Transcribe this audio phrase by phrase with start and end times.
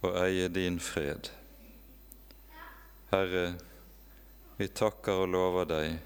[0.00, 1.28] og eie din fred.
[3.10, 3.54] Herre,
[4.56, 5.98] vi takker og lover deg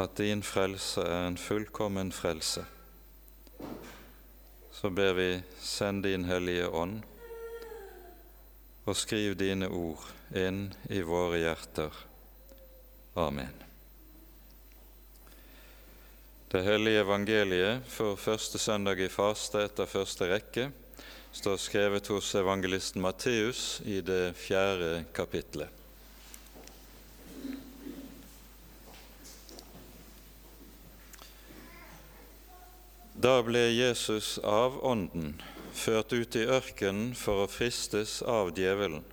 [0.00, 2.64] at din frelse er en fullkommen frelse.
[4.72, 5.28] Så ber vi,
[5.60, 7.00] send din Hellige Ånd,
[8.86, 10.02] og skriv dine ord
[10.36, 12.02] inn i våre hjerter.
[13.16, 13.54] Amen.
[16.52, 20.68] Det hellige evangeliet for første søndag i faste etter første rekke
[21.36, 25.68] står skrevet hos evangelisten Matteus i det fjerde kapitlet.
[33.20, 35.34] Da ble Jesus av Ånden
[35.76, 39.04] ført ut i ørkenen for å fristes av djevelen.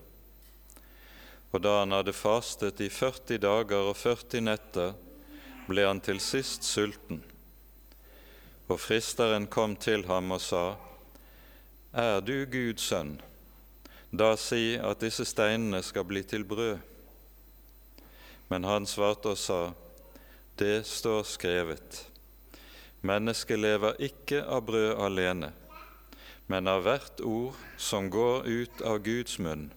[1.51, 4.95] Og da han hadde fastet i 40 dager og 40 netter,
[5.67, 7.19] ble han til sist sulten.
[8.71, 10.92] Og fristeren kom til ham og sa:"
[11.93, 13.19] Er du Guds sønn,
[14.09, 16.79] da si at disse steinene skal bli til brød.
[18.49, 19.73] Men han svarte og sa,
[20.57, 21.99] Det står skrevet,
[23.01, 25.51] mennesket lever ikke av brød alene,
[26.49, 29.69] men av hvert ord som går ut av Guds munn.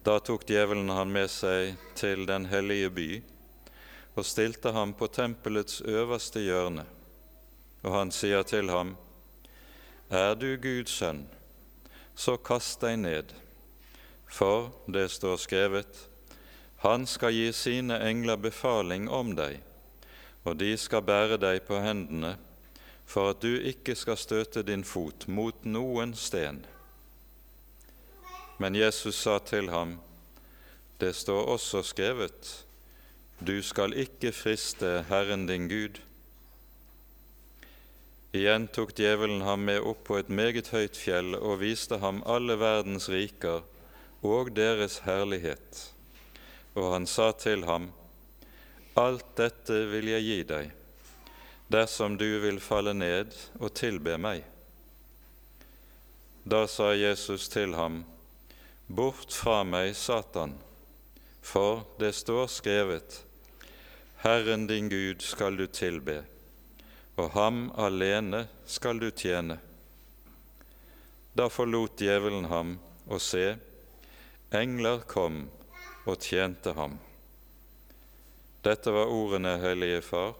[0.00, 3.10] Da tok djevelen han med seg til den hellige by
[4.16, 6.88] og stilte ham på tempelets øverste hjørne,
[7.84, 8.96] og han sier til ham:"
[10.10, 11.20] Er du Guds sønn,
[12.18, 13.30] så kast deg ned,
[14.26, 16.06] for det står skrevet:"
[16.82, 19.60] Han skal gi sine engler befaling om deg,
[20.42, 22.32] og de skal bære deg på hendene,
[23.06, 26.64] for at du ikke skal støte din fot mot noen sten.
[28.58, 30.00] Men Jesus sa til ham,
[30.98, 32.64] Det står også skrevet:"
[33.46, 36.00] Du skal ikke friste Herren din Gud.
[38.32, 42.54] Igjen tok djevelen ham med opp på et meget høyt fjell og viste ham alle
[42.60, 43.64] verdens riker
[44.22, 45.80] og deres herlighet.
[46.78, 47.90] Og han sa til ham,
[48.94, 50.70] Alt dette vil jeg gi deg,
[51.74, 54.44] dersom du vil falle ned og tilbe meg.
[56.46, 58.04] Da sa Jesus til ham,
[58.86, 60.54] Bort fra meg, Satan,
[61.42, 63.22] for det står skrevet,
[64.22, 66.22] Herren din Gud skal du tilbe
[67.20, 69.58] og ham alene skal du tjene.
[71.36, 72.78] Da forlot djevelen ham,
[73.10, 73.54] og se,
[74.54, 75.44] engler kom
[76.06, 76.96] og tjente ham.
[78.64, 80.34] Dette var ordene, Hellige Far.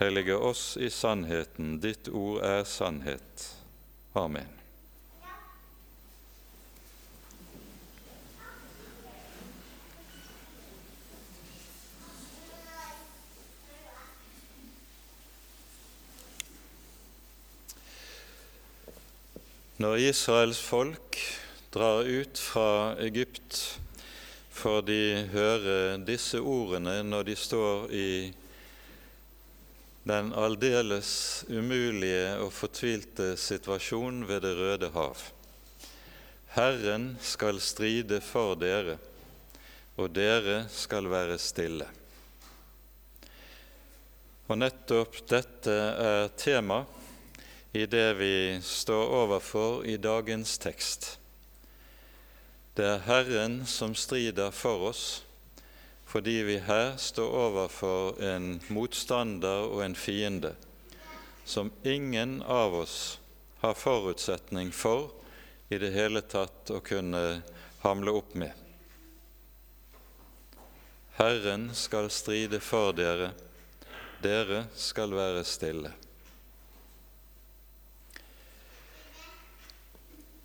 [0.00, 3.50] Hellige oss i sannheten, ditt ord er sannhet.
[4.16, 4.59] Amen.
[19.80, 21.16] Når Israels folk
[21.72, 23.78] drar ut fra Egypt,
[24.52, 24.98] får de
[25.32, 28.10] høre disse ordene når de står i
[30.04, 31.14] den aldeles
[31.48, 35.24] umulige og fortvilte situasjonen ved Det røde hav.
[36.58, 39.00] Herren skal stride for dere,
[39.96, 41.88] og dere skal være stille.
[44.44, 46.82] Og nettopp dette er tema
[47.72, 51.18] i det vi står overfor i dagens tekst.
[52.74, 55.22] Det er Herren som strider for oss,
[56.06, 60.54] fordi vi her står overfor en motstander og en fiende
[61.44, 63.18] som ingen av oss
[63.60, 65.10] har forutsetning for
[65.68, 67.42] i det hele tatt å kunne
[67.82, 68.52] hamle opp med.
[71.18, 73.32] Herren skal stride for dere,
[74.22, 75.92] dere skal være stille.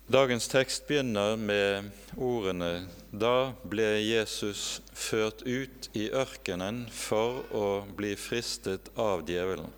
[0.06, 8.12] Dagens tekst begynner med ordene Da ble Jesus ført ut i ørkenen for å bli
[8.14, 9.72] fristet av djevelen.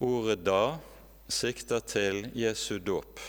[0.00, 0.80] Ordet 'da'
[1.28, 3.20] sikter til Jesu dåp.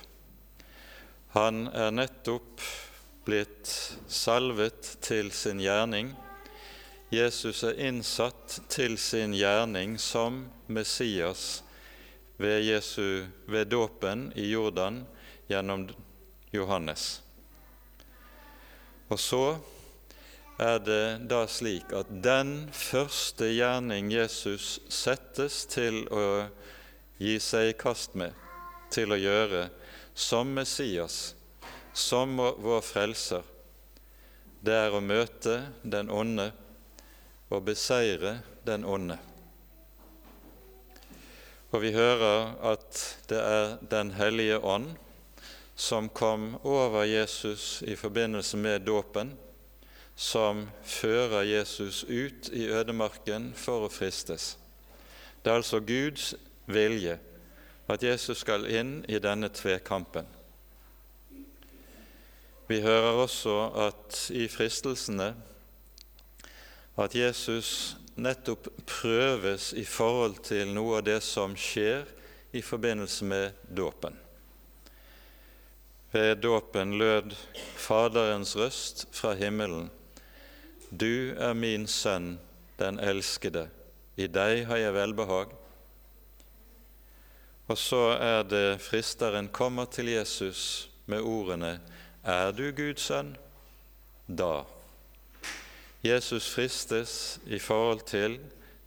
[1.35, 2.63] Han er nettopp
[3.27, 3.67] blitt
[4.07, 6.15] salvet til sin gjerning.
[7.11, 11.64] Jesus er innsatt til sin gjerning som Messias
[12.37, 15.03] ved, Jesu, ved dåpen i Jordan
[15.47, 15.87] gjennom
[16.51, 17.21] Johannes.
[19.07, 19.57] Og så
[20.59, 26.47] er det da slik at den første gjerning Jesus settes til å
[27.19, 28.31] gi seg i kast med,
[28.91, 29.67] til å gjøre
[30.15, 31.35] som Messias,
[31.93, 33.43] som vår frelser,
[34.65, 36.49] det er å møte den onde
[37.53, 39.19] og beseire den onde.
[41.75, 44.93] For vi hører at det er Den hellige ånd
[45.75, 49.33] som kom over Jesus i forbindelse med dåpen,
[50.15, 54.53] som fører Jesus ut i ødemarken for å fristes.
[55.43, 56.29] Det er altså Guds
[56.65, 57.17] vilje
[57.91, 60.31] at Jesus skal inn i denne tvekampen.
[62.71, 65.33] Vi hører også at i fristelsene
[66.95, 72.07] at Jesus nettopp prøves i forhold til noe av det som skjer
[72.55, 74.15] i forbindelse med dåpen.
[76.15, 77.35] Ved dåpen lød
[77.75, 79.89] Faderens røst fra himmelen.
[80.89, 82.37] Du er min sønn,
[82.79, 83.67] den elskede.
[84.15, 85.51] I deg har jeg velbehag.
[87.67, 91.79] Og så er det fristeren kommer til Jesus med ordene
[92.23, 93.35] Er du Guds sønn?
[94.27, 94.63] Da.
[96.05, 98.37] Jesus fristes i forhold til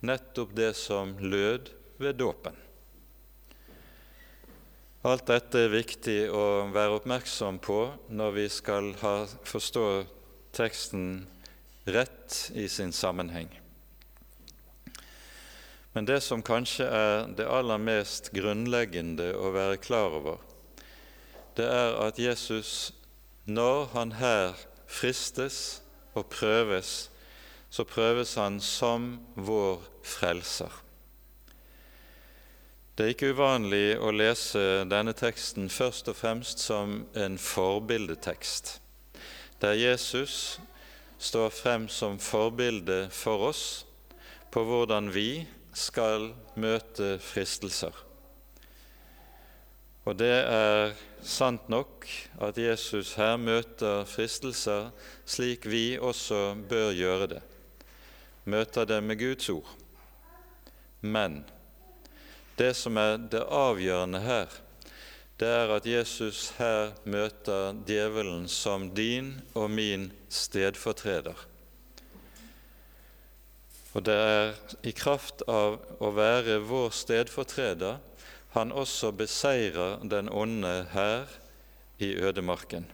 [0.07, 2.55] nettopp det som lød ved dåpen.
[5.03, 7.81] Alt dette er viktig å være oppmerksom på
[8.15, 9.15] når vi skal ha,
[9.47, 9.87] forstå
[10.55, 11.25] teksten
[11.91, 13.51] rett i sin sammenheng.
[15.95, 20.39] Men det som kanskje er det aller mest grunnleggende å være klar over,
[21.59, 22.93] det er at Jesus,
[23.51, 24.55] når han her
[24.87, 25.81] fristes
[26.19, 27.09] og prøves,
[27.71, 30.73] så prøves han som vår frelser.
[32.99, 38.73] Det er ikke uvanlig å lese denne teksten først og fremst som en forbildetekst,
[39.63, 40.59] der Jesus
[41.19, 43.63] står frem som forbilde for oss
[44.51, 45.47] på hvordan vi
[45.79, 48.08] skal møte fristelser.
[50.09, 52.07] Og det er sant nok
[52.41, 54.87] at Jesus her møter fristelser
[55.29, 57.43] slik vi også bør gjøre det.
[58.49, 59.69] Møter det med Guds ord.
[61.05, 61.43] Men
[62.57, 64.49] det som er det avgjørende her,
[65.39, 71.37] det er at Jesus her møter djevelen som din og min stedfortreder.
[73.93, 74.53] Og det er
[74.89, 78.08] i kraft av å være vår stedfortreder
[78.59, 81.27] han også beseirer den onde her
[81.99, 82.87] i ødemarken.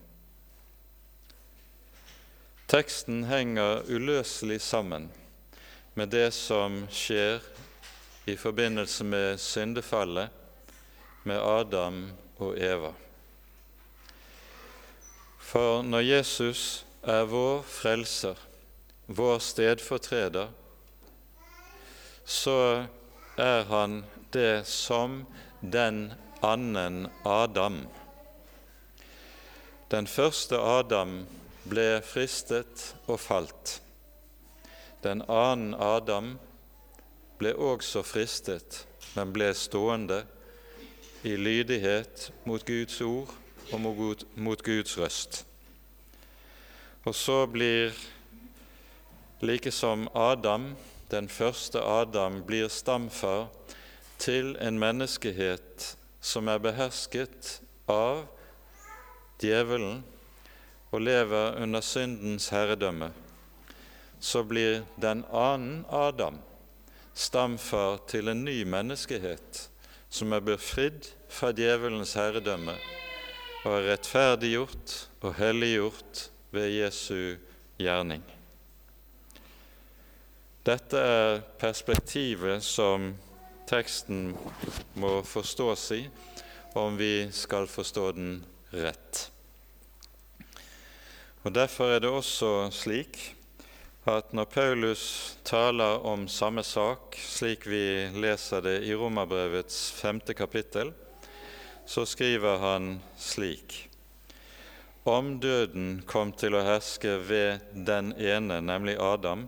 [2.68, 5.10] Teksten henger uløselig sammen
[5.94, 7.40] med det som skjer
[8.26, 10.28] i forbindelse med syndefallet
[11.24, 12.92] med Adam og Eva.
[15.38, 18.34] For når Jesus er vår frelser,
[19.06, 20.48] vår stedfortreder,
[22.24, 22.86] så
[23.36, 25.20] er han det som
[25.70, 27.86] den annen Adam.
[29.90, 31.26] Den første Adam
[31.68, 33.78] ble fristet og falt.
[35.04, 36.34] Den annen Adam
[37.38, 38.84] ble også fristet,
[39.16, 40.22] men ble stående
[41.24, 43.32] i lydighet mot Guds ord
[43.72, 43.80] og
[44.36, 45.44] mot Guds røst.
[47.04, 47.92] Og så blir
[49.44, 50.72] like som Adam
[51.10, 53.46] den første Adam, blir stamfar
[54.18, 55.90] til en menneskehet
[56.24, 57.58] som er behersket
[57.90, 58.24] av
[59.42, 60.02] djevelen
[60.94, 63.10] og lever under syndens herredømme,
[64.20, 66.38] så blir den annen Adam
[67.14, 69.66] stamfar til en ny menneskehet
[70.14, 72.76] som er befridd fra djevelens herredømme
[73.64, 77.36] og er rettferdiggjort og helliggjort ved Jesu
[77.80, 78.22] gjerning.
[80.64, 83.10] Dette er perspektivet som
[83.68, 84.34] teksten
[85.00, 86.02] må forstås i
[86.74, 88.34] om vi skal forstå den
[88.70, 89.30] rett.
[91.44, 93.18] Og Derfor er det også slik
[94.08, 95.04] at når Paulus
[95.44, 100.92] taler om samme sak, slik vi leser det i Romerbrevets femte kapittel,
[101.86, 103.88] så skriver han slik
[105.04, 109.46] Om døden kom til å herske ved den ene, nemlig Adam,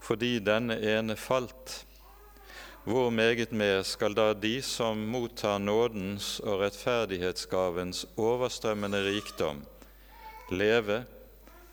[0.00, 1.87] fordi denne ene falt,
[2.88, 9.60] hvor meget mer skal da de som mottar nådens og rettferdighetsgavens overstrømmende rikdom,
[10.48, 11.02] leve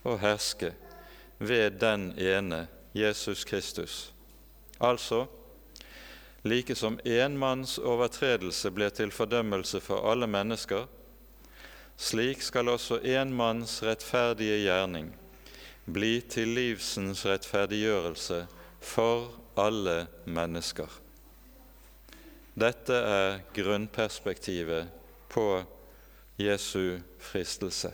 [0.03, 0.73] og herske
[1.39, 4.11] ved den ene Jesus Kristus?
[4.79, 5.25] Altså,
[6.43, 10.83] like som én manns overtredelse ble til fordømmelse for alle mennesker,
[11.95, 15.15] slik skal også én manns rettferdige gjerning
[15.85, 18.43] bli til livsens rettferdiggjørelse
[18.81, 21.04] for alle mennesker.
[22.55, 24.87] Dette er grunnperspektivet
[25.29, 25.63] på
[26.39, 27.91] Jesu fristelse.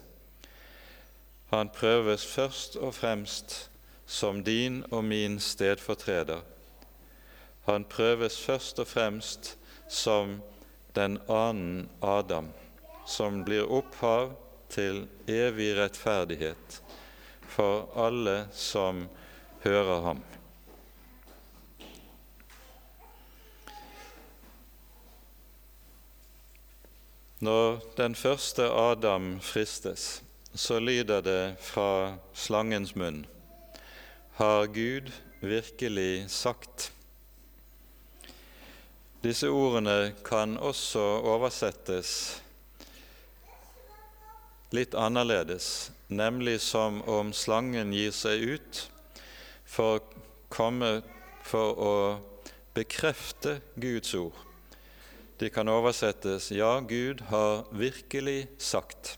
[1.50, 3.72] Han prøves først og fremst
[4.06, 6.42] som din og min stedfortreder.
[7.66, 9.58] Han prøves først og fremst
[9.90, 10.38] som
[10.96, 12.52] den annen Adam,
[13.08, 14.36] som blir opphav
[14.70, 16.82] til evig rettferdighet
[17.50, 19.08] for alle som
[19.64, 20.22] hører ham.
[27.42, 30.22] Når den første Adam fristes,
[30.54, 33.24] så lyder det fra slangens munn
[34.38, 35.10] Har Gud
[35.42, 36.92] virkelig sagt?
[39.24, 41.02] Disse ordene kan også
[41.34, 42.14] oversettes
[44.70, 48.86] litt annerledes, nemlig som om slangen gir seg ut
[49.66, 50.06] for å,
[50.54, 50.94] komme,
[51.42, 51.98] for å
[52.78, 54.51] bekrefte Guds ord.
[55.42, 59.18] De kan oversettes 'Ja, Gud har virkelig sagt'.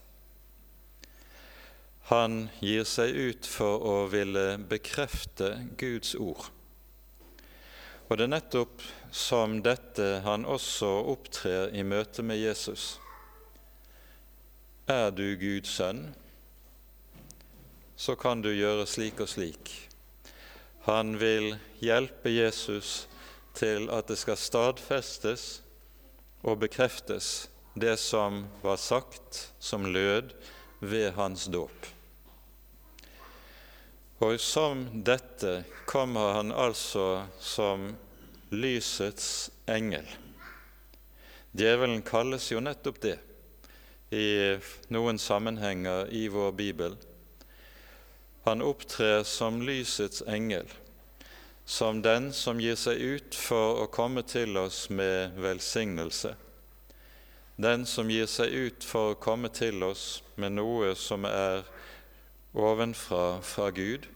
[2.01, 6.45] Han gir seg ut for å ville bekrefte Guds ord.
[8.07, 12.99] Og det er nettopp som dette han også opptrer i møte med Jesus.
[14.87, 16.15] Er du Guds sønn,
[17.97, 19.73] så kan du gjøre slik og slik.
[20.87, 23.09] Han vil hjelpe Jesus
[23.59, 25.62] til at det skal stadfestes
[26.43, 30.33] og bekreftes det som var sagt som lød
[30.79, 31.87] ved hans dåp.
[34.23, 37.89] Og som dette kommer han altså som
[38.53, 40.05] lysets engel.
[41.51, 43.17] Djevelen kalles jo nettopp det
[44.13, 44.27] i
[44.93, 46.95] noen sammenhenger i vår bibel.
[48.45, 50.69] Han opptrer som lysets engel
[51.65, 56.35] som den som gir seg ut for å komme til oss med velsignelse,
[57.55, 61.63] den som gir seg ut for å komme til oss med noe som er
[62.53, 64.07] ovenfra fra Gud,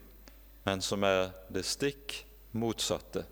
[0.66, 2.24] men som er det stikk
[2.58, 3.24] motsatte.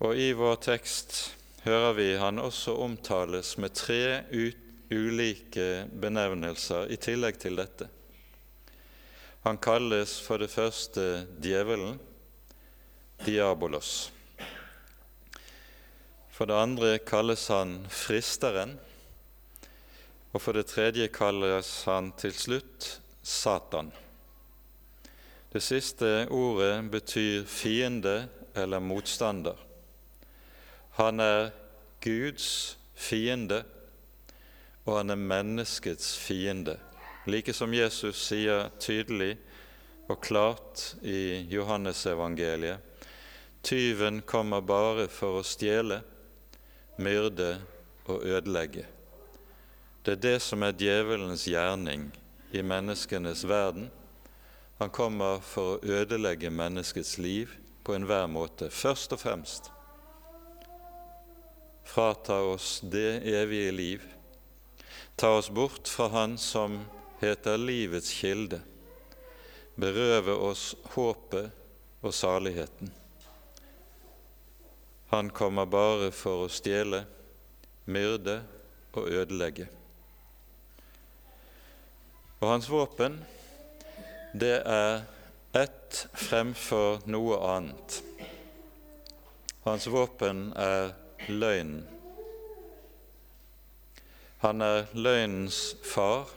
[0.00, 7.36] Og i vår tekst hører vi han også omtales med tre ulike benevnelser i tillegg
[7.42, 7.90] til dette.
[9.42, 11.94] Han kalles for det første djevelen,
[13.24, 14.10] diabolos.
[16.28, 18.74] For det andre kalles han fristeren,
[20.32, 22.90] og for det tredje kalles han til slutt
[23.24, 23.88] Satan.
[25.52, 29.56] Det siste ordet betyr fiende eller motstander.
[31.00, 31.50] Han er
[32.04, 33.64] Guds fiende,
[34.84, 36.76] og han er menneskets fiende
[37.30, 39.36] like som Jesus sier tydelig
[40.10, 42.78] og klart i Johannesevangeliet.
[43.62, 46.00] Tyven kommer bare for å stjele,
[47.00, 47.52] myrde
[48.08, 48.86] og ødelegge.
[50.02, 52.08] Det er det som er djevelens gjerning
[52.56, 53.90] i menneskenes verden.
[54.80, 57.52] Han kommer for å ødelegge menneskets liv
[57.84, 58.70] på enhver måte.
[58.72, 59.70] Først og fremst
[61.90, 64.02] frata oss det evige liv,
[65.16, 66.78] ta oss bort fra Han som
[67.20, 68.60] heter livets kilde,
[69.76, 71.50] berøve oss håpet
[72.00, 72.92] og saligheten.
[75.10, 77.02] Han kommer bare for å stjele,
[77.90, 78.38] myrde
[78.94, 79.66] og ødelegge.
[82.40, 83.18] Og hans våpen,
[84.32, 85.02] det er
[85.58, 88.00] ett fremfor noe annet.
[89.66, 90.94] Hans våpen er
[91.28, 91.82] løgnen.
[94.40, 96.30] Han er løgnens far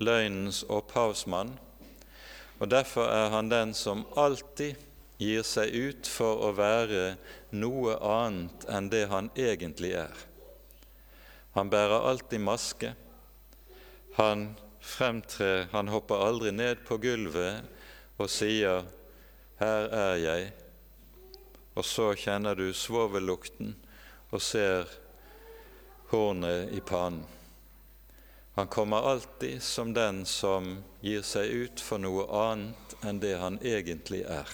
[0.00, 1.54] løgnens opphavsmann,
[2.60, 4.76] og derfor er han den som alltid
[5.20, 7.14] gir seg ut for å være
[7.52, 10.26] noe annet enn det han egentlig er.
[11.56, 12.92] Han bærer alltid maske.
[14.16, 17.64] Han fremtrer, han hopper aldri ned på gulvet
[18.20, 18.84] og sier
[19.60, 20.52] 'Her er jeg',
[21.76, 23.76] og så kjenner du svovellukten
[24.30, 24.88] og ser
[26.10, 27.39] hornet i pannen.
[28.60, 33.54] Han kommer alltid som den som gir seg ut for noe annet enn det han
[33.64, 34.50] egentlig er.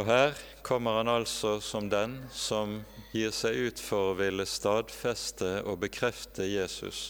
[0.00, 0.32] Og her
[0.64, 2.78] kommer han altså som den som
[3.12, 7.02] gir seg ut for å ville stadfeste og bekrefte Jesus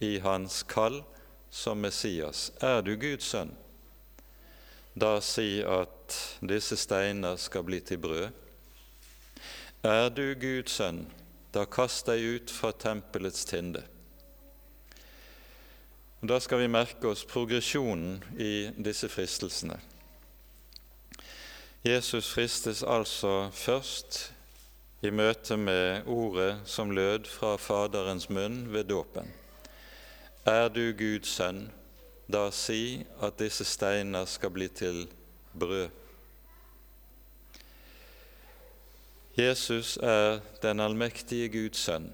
[0.00, 1.02] i hans kall
[1.52, 2.46] som Messias.
[2.64, 3.52] Er du Guds sønn?
[4.96, 8.32] Da si at disse steiner skal bli til brød.
[9.84, 11.04] Er du Guds sønn?
[11.56, 13.80] Da kast deg ut fra tempelets tinde.
[16.20, 19.78] Og da skal vi merke oss progresjonen i disse fristelsene.
[21.86, 24.18] Jesus fristes altså først
[25.06, 29.32] i møte med ordet som lød fra Faderens munn ved dåpen.
[30.44, 31.70] Er du Guds sønn,
[32.28, 35.06] da si at disse steiner skal bli til
[35.56, 35.88] brød.
[39.36, 42.06] Jesus er den allmektige Guds sønn,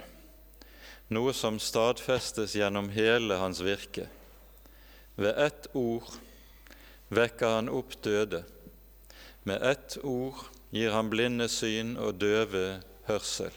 [1.06, 4.08] noe som stadfestes gjennom hele hans virke.
[5.14, 6.08] Ved ett ord
[7.14, 8.40] vekker han opp døde.
[9.46, 10.40] Med ett ord
[10.74, 13.54] gir han blinde syn og døve hørsel.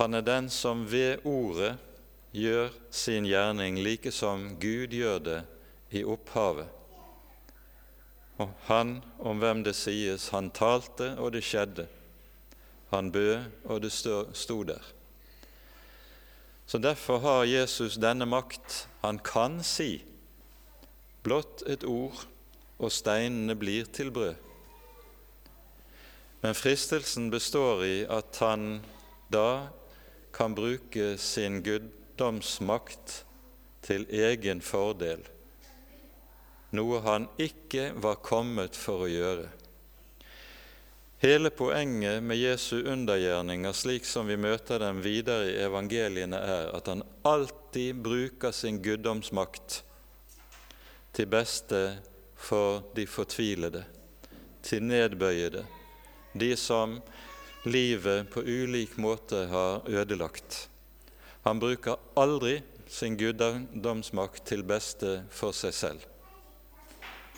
[0.00, 1.74] Han er den som ved ordet
[2.32, 5.42] gjør sin gjerning like som Gud gjør det
[5.92, 6.72] i opphavet.
[8.40, 11.86] Og han om hvem det sies, han talte, og det skjedde.
[12.90, 14.82] Han bød, og det sto der.
[16.66, 18.88] Så Derfor har Jesus denne makt.
[19.02, 20.04] Han kan si
[21.22, 22.26] blott et ord,
[22.78, 24.34] og steinene blir til brød.
[26.42, 28.84] Men fristelsen består i at han
[29.32, 29.68] da
[30.36, 33.24] kan bruke sin guddomsmakt
[33.82, 35.22] til egen fordel,
[36.76, 39.48] noe han ikke var kommet for å gjøre.
[41.26, 46.86] Hele poenget med Jesu undergjerninger, slik som vi møter dem videre i evangeliene, er at
[46.86, 49.80] han alltid bruker sin guddomsmakt
[51.18, 51.80] til beste
[52.38, 53.82] for de fortvilede,
[54.62, 55.66] til nedbøyede,
[56.38, 57.00] de som
[57.66, 60.68] livet på ulik måte har ødelagt.
[61.42, 66.10] Han bruker aldri sin guddomsmakt til beste for seg selv.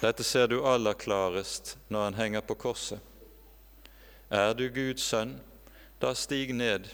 [0.05, 3.01] Dette ser du aller klarest når han henger på korset.
[4.29, 5.39] Er du Guds sønn,
[6.01, 6.85] da stig ned,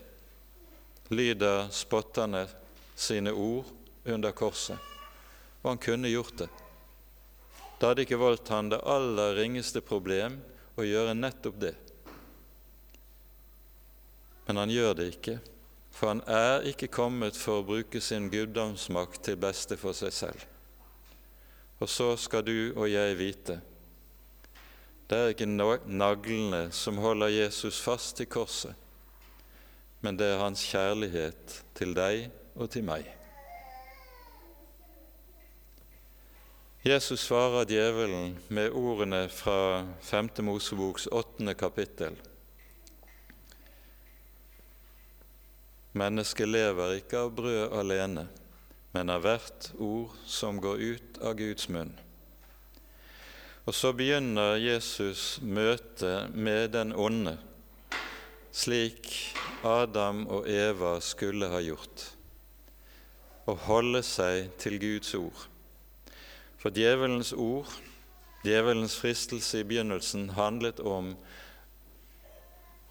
[1.11, 2.47] lyder spotterne
[2.95, 3.67] sine ord
[4.07, 4.79] under korset.
[5.63, 6.51] Og han kunne gjort det.
[7.81, 10.39] Da hadde ikke voldt han det aller ringeste problem
[10.79, 11.75] å gjøre nettopp det.
[14.47, 15.39] Men han gjør det ikke,
[15.95, 20.47] for han er ikke kommet for å bruke sin guddomsmakt til beste for seg selv.
[21.83, 23.59] Og så skal du og jeg vite
[25.11, 28.73] det er ikke naglene som holder Jesus fast i korset,
[30.01, 33.05] men det er hans kjærlighet til deg og til meg.
[36.85, 40.29] Jesus svarer djevelen med ordene fra 5.
[40.45, 41.55] Moseboks 8.
[41.57, 42.19] kapittel.
[45.97, 48.27] Mennesket lever ikke av brød alene,
[48.93, 51.95] men av hvert ord som går ut av Guds munn.
[53.65, 57.39] Og så begynner Jesus møtet med den onde,
[58.53, 59.09] slik
[59.65, 62.03] Adam og Eva skulle ha gjort,
[63.49, 65.47] å holde seg til Guds ord.
[66.61, 67.71] For djevelens ord,
[68.45, 71.15] djevelens fristelse i begynnelsen, handlet om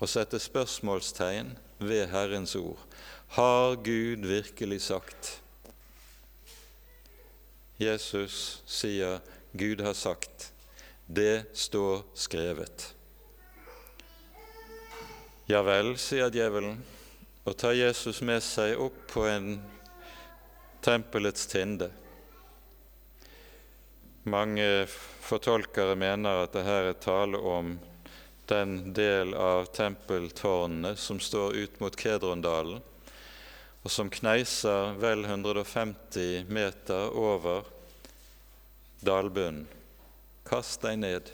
[0.02, 1.54] å sette spørsmålstegn
[1.86, 2.82] ved Herrens ord.
[3.38, 5.36] Har Gud virkelig sagt?
[7.78, 9.22] Jesus sier
[9.54, 10.53] Gud har sagt.
[11.06, 12.96] Det står skrevet.
[15.46, 16.78] Ja vel, sier djevelen,
[17.44, 19.58] og tar Jesus med seg opp på en
[20.84, 21.90] tempelets tinde.
[24.24, 27.76] Mange fortolkere mener at det her er tale om
[28.48, 32.80] den del av tempeltårnene som står ut mot Kedrondalen,
[33.84, 37.68] og som kneiser vel 150 meter over
[39.04, 39.68] dalbunnen.
[40.54, 41.30] Kast deg ned,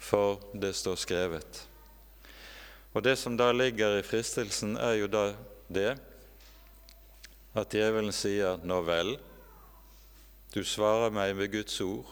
[0.00, 1.58] for det står skrevet.
[2.96, 5.24] Og Det som da ligger i fristelsen, er jo da
[5.68, 5.98] det
[7.52, 9.18] at djevelen sier 'nå vel',
[10.54, 12.06] du svarer meg med Guds ord,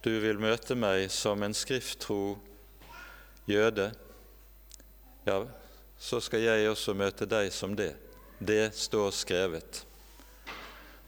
[0.00, 2.38] du vil møte meg som en skrifttro
[3.46, 3.92] jøde,
[5.26, 5.44] ja,
[5.98, 7.96] så skal jeg også møte deg som det.
[8.40, 9.84] Det står skrevet.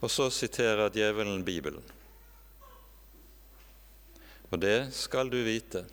[0.02, 1.93] Og så siterer djevelen Bibelen.
[4.52, 5.84] Og det skal du vite.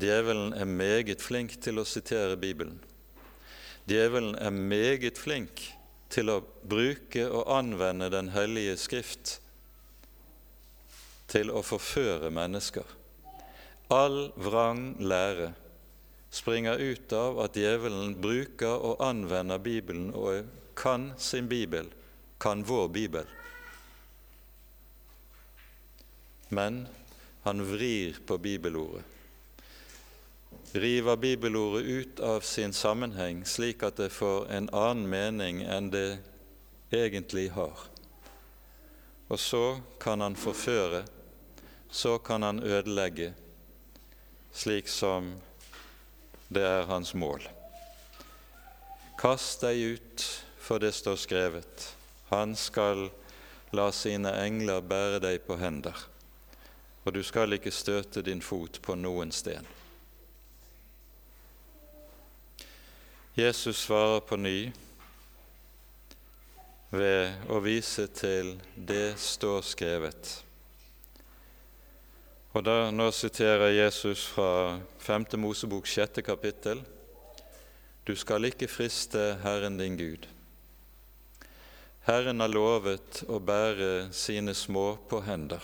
[0.00, 2.78] Djevelen er meget flink til å sitere Bibelen.
[3.88, 5.66] Djevelen er meget flink
[6.10, 9.38] til å bruke og anvende Den hellige skrift
[11.30, 12.86] til å forføre mennesker.
[13.90, 15.52] All vrang lære
[16.30, 20.46] springer ut av at djevelen bruker og anvender Bibelen og
[20.78, 21.90] kan sin bibel,
[22.40, 23.26] kan vår bibel.
[26.50, 26.86] Men
[27.42, 29.02] han vrir på bibelordet.
[30.72, 36.20] River bibelordet ut av sin sammenheng, slik at det får en annen mening enn det
[36.94, 37.86] egentlig har.
[39.30, 41.02] Og så kan han forføre,
[41.90, 43.32] så kan han ødelegge,
[44.52, 45.32] slik som
[46.48, 47.42] det er hans mål.
[49.18, 51.90] Kast deg ut, for det står skrevet.
[52.30, 53.08] Han skal
[53.74, 56.09] la sine engler bære deg på hender
[57.04, 59.66] og du skal ikke støte din fot på noen sten.
[63.38, 64.72] Jesus svarer på ny
[66.90, 70.42] ved å vise til 'det står skrevet'.
[72.52, 75.38] Og da, Nå siterer Jesus fra 5.
[75.38, 76.22] Mosebok 6.
[76.22, 76.82] kapittel.
[78.06, 80.26] Du skal ikke friste Herren din Gud.
[82.08, 85.62] Herren har lovet å bære sine små på hender,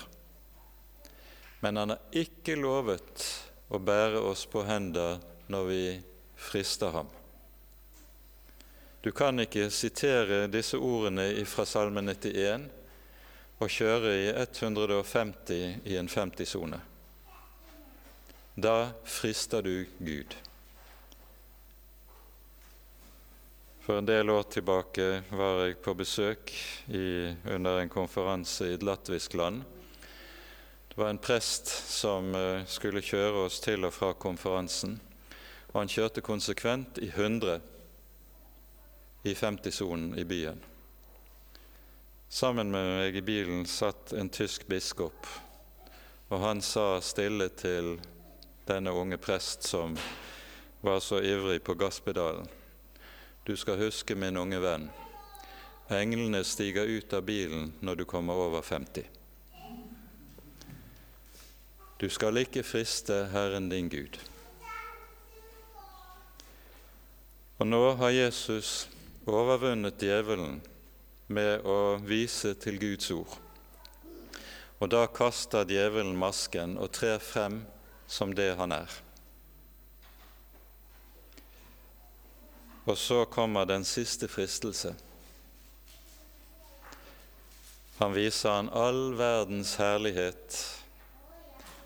[1.61, 3.27] men han har ikke lovet
[3.69, 5.21] å bære oss på hender
[5.53, 5.83] når vi
[6.37, 7.09] frister ham.
[9.01, 12.66] Du kan ikke sitere disse ordene fra Salme 91
[13.62, 16.81] og kjøre i 150 i en 50-sone.
[18.57, 20.35] Da frister du Gud.
[23.87, 26.51] For en del år tilbake var jeg på besøk
[26.90, 29.62] i, under en konferanse i et latvisk land.
[30.97, 34.95] Det var en prest som eh, skulle kjøre oss til og fra konferansen.
[35.69, 37.59] Og han kjørte konsekvent i 100
[39.29, 40.63] i 50-sonen i byen.
[42.33, 45.29] Sammen med meg i bilen satt en tysk biskop,
[46.33, 47.99] og han sa stille til
[48.65, 49.99] denne unge prest som
[50.81, 52.49] var så ivrig på gasspedalen.
[53.45, 54.89] Du skal huske, min unge venn,
[55.93, 59.15] englene stiger ut av bilen når du kommer over 50.
[61.97, 64.19] Du skal ikke friste Herren din Gud.
[67.57, 68.89] Og nå har Jesus
[69.25, 70.59] overvunnet djevelen
[71.33, 73.39] med å vise til Guds ord.
[74.77, 77.63] Og da kaster djevelen masken og trer frem
[78.07, 79.01] som det han er.
[82.85, 84.93] Og så kommer den siste fristelse.
[87.97, 90.76] Han viser han all verdens herlighet.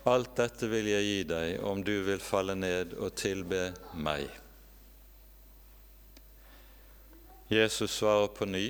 [0.09, 4.25] Alt dette vil jeg gi deg om du vil falle ned og tilbe meg.
[7.51, 8.65] Jesus svarer på ny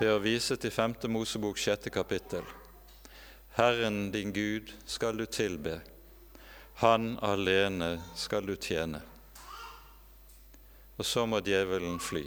[0.00, 0.96] ved å vise til 5.
[1.12, 1.90] Mosebok 6.
[1.92, 2.44] kapittel.
[3.58, 5.80] Herren din Gud skal du tilbe,
[6.80, 9.02] Han alene skal du tjene
[11.02, 12.22] og så må djevelen fly.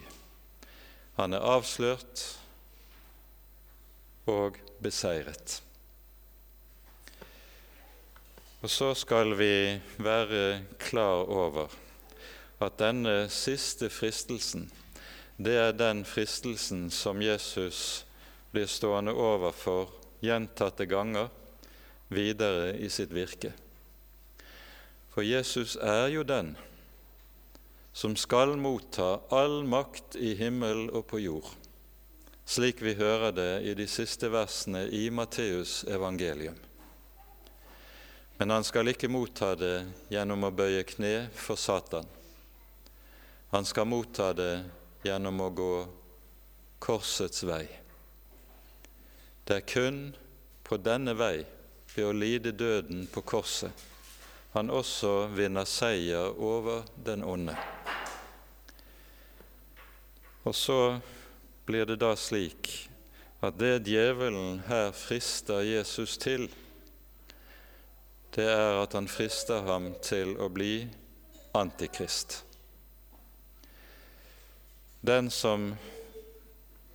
[1.15, 2.23] Han er avslørt
[4.27, 5.61] og beseiret.
[8.65, 11.69] Og så skal vi være klar over
[12.65, 14.63] at denne siste fristelsen,
[15.37, 18.07] det er den fristelsen som Jesus
[18.49, 19.93] blir stående overfor
[20.25, 21.29] gjentatte ganger
[22.09, 23.53] videre i sitt virke.
[25.13, 26.55] For Jesus er jo den
[27.93, 31.53] som skal motta all makt i himmel og på jord,
[32.49, 36.57] slik vi hører det i de siste versene i Matteus evangelium.
[38.37, 39.75] Men han skal ikke motta det
[40.11, 42.07] gjennom å bøye kne for Satan.
[43.55, 44.53] Han skal motta det
[45.07, 45.73] gjennom å gå
[46.83, 47.63] korsets vei.
[49.45, 49.99] Det er kun
[50.65, 51.45] på denne vei,
[51.95, 53.71] ved å lide døden på korset,
[54.55, 57.55] han også vinner seier over den onde.
[60.43, 60.79] Og så
[61.65, 62.69] blir det da slik
[63.45, 66.49] at det djevelen her frister Jesus til,
[68.35, 70.87] det er at han frister ham til å bli
[71.55, 72.41] antikrist.
[75.05, 75.69] Den, som,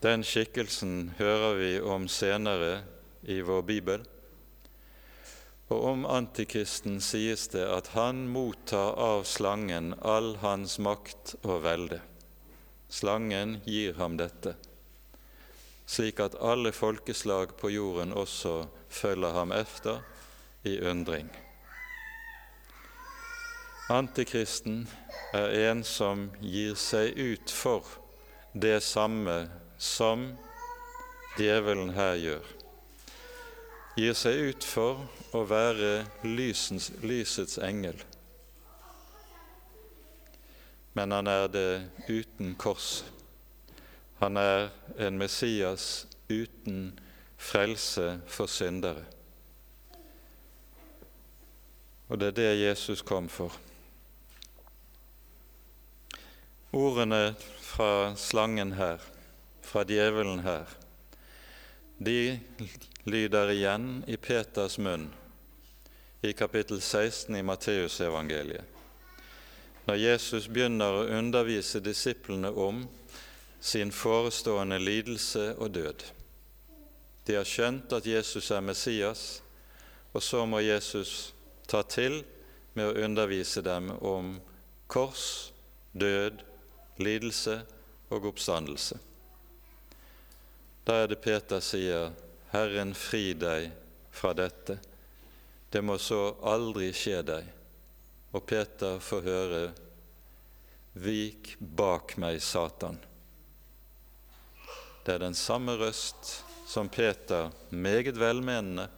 [0.05, 2.83] den skikkelsen hører vi om senere
[3.25, 4.05] i vår bibel.
[5.71, 12.03] Og om antikristen sies det at han mottar av slangen all hans makt og velde.
[12.91, 14.57] Slangen gir ham dette,
[15.87, 20.03] slik at alle folkeslag på jorden også følger ham efter
[20.63, 21.31] i undring.
[23.91, 24.85] Antikristen
[25.35, 27.87] er en som gir seg ut for
[28.53, 30.31] det samme som
[31.39, 32.47] djevelen her gjør.
[33.99, 35.03] Gir seg ut for
[35.35, 37.99] å være lysens, lysets engel
[40.93, 43.05] men han er det uten kors.
[44.19, 44.69] Han er
[44.99, 46.99] en Messias uten
[47.39, 49.05] frelse for syndere.
[52.11, 53.55] Og det er det Jesus kom for.
[56.75, 58.99] Ordene fra slangen her,
[59.63, 60.67] fra djevelen her,
[61.99, 62.41] de
[63.07, 65.09] lyder igjen i Peters munn
[66.27, 68.81] i kapittel 16 i Matteusevangeliet
[69.91, 72.85] når Jesus begynner å undervise disiplene om
[73.61, 76.05] sin forestående lidelse og død.
[77.27, 79.43] De har skjønt at Jesus er Messias,
[80.15, 81.33] og så må Jesus
[81.71, 82.21] ta til
[82.75, 84.35] med å undervise dem om
[84.91, 85.53] kors
[85.93, 86.43] død,
[86.99, 87.61] lidelse
[88.11, 88.99] og oppstandelse.
[90.85, 92.11] Da er det Peter sier,
[92.51, 93.71] 'Herren fri deg
[94.11, 94.79] fra dette'.
[95.71, 97.45] Det må så aldri skje deg.
[98.33, 99.73] Og Peter får høre,
[100.95, 102.99] 'Vik bak meg, Satan'.
[105.05, 108.89] Det er den samme røst som Peter, meget velmenende,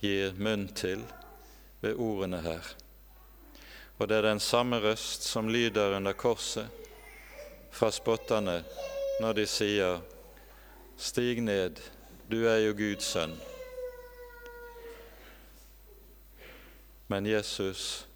[0.00, 1.04] gir munn til
[1.80, 2.74] ved ordene her.
[3.98, 6.68] Og det er den samme røst som lyder under korset
[7.70, 8.62] fra spotterne
[9.20, 10.00] når de sier,
[10.96, 11.76] Stig ned,
[12.30, 13.34] du er jo Guds sønn.
[17.08, 18.06] Men Jesus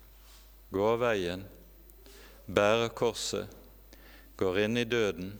[0.72, 1.44] går veien,
[2.48, 3.48] bærer korset,
[4.40, 5.34] går inn i døden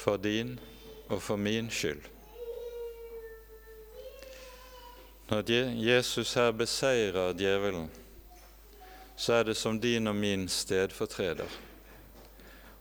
[0.00, 0.56] for din
[1.10, 2.19] og for min skyld.
[5.30, 7.84] Når Jesus her beseirer djevelen,
[9.16, 11.46] så er det som din og min stedfortreder.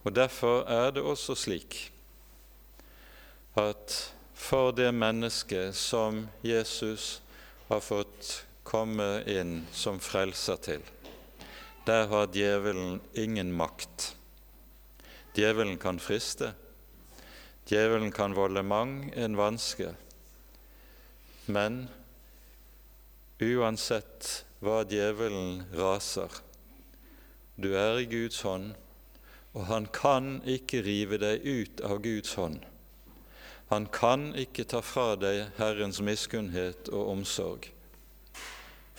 [0.04, 1.92] Og Derfor er det også slik
[3.54, 7.22] at for det mennesket som Jesus
[7.68, 8.32] har fått
[8.64, 10.82] komme inn som frelser til,
[11.86, 14.16] der har djevelen ingen makt.
[15.38, 16.56] Djevelen kan friste,
[17.70, 19.94] djevelen kan volde mang en vanske,
[21.46, 21.84] men
[23.40, 26.32] uansett hva djevelen raser,
[27.56, 28.74] du er i Guds hånd,
[29.56, 32.60] og han kan ikke rive deg ut av Guds hånd.
[33.70, 37.70] Han kan ikke ta fra deg Herrens miskunnhet og omsorg,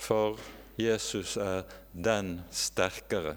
[0.01, 0.39] for
[0.79, 3.35] Jesus er den sterkere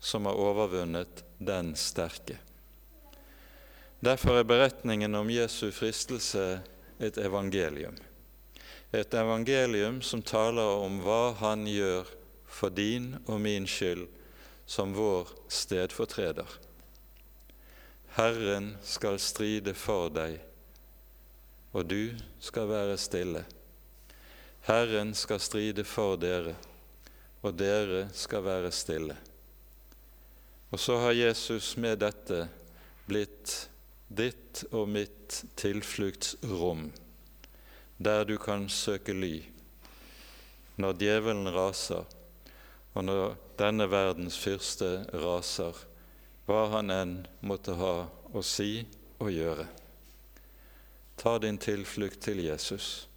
[0.00, 2.38] som har overvunnet den sterke.
[4.00, 6.60] Derfor er beretningen om Jesu fristelse
[7.02, 7.96] et evangelium.
[8.92, 12.06] Et evangelium som taler om hva Han gjør
[12.46, 14.06] for din og min skyld
[14.66, 16.48] som vår stedfortreder.
[18.16, 20.38] Herren skal stride for deg,
[21.76, 23.44] og du skal være stille.
[24.66, 26.56] Herren skal stride for dere,
[27.42, 29.18] og dere skal være stille.
[30.72, 32.46] Og så har Jesus med dette
[33.06, 33.68] blitt
[34.08, 36.88] ditt og mitt tilfluktsrom,
[37.98, 39.34] der du kan søke ly
[40.76, 42.04] når djevelen raser,
[42.92, 45.76] og når denne verdens fyrste raser,
[46.46, 48.84] hva han enn måtte ha å si
[49.16, 49.66] og gjøre.
[51.16, 53.08] Ta din tilflukt til Jesus,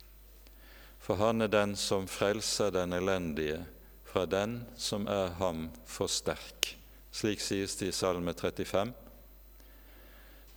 [1.03, 3.65] for han er den som frelser den elendige
[4.09, 6.73] fra den som er ham for sterk.
[7.11, 8.93] Slik sies det i Salme 35.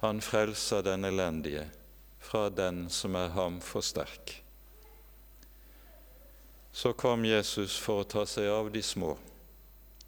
[0.03, 1.67] Han frelser den elendige
[2.33, 4.39] fra den som er ham for sterk.
[6.73, 9.11] Så kom Jesus for å ta seg av de små,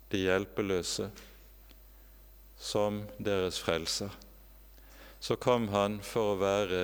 [0.09, 1.11] de hjelpeløse,
[2.57, 4.09] som deres frelser.
[5.21, 6.81] Så kom han for å være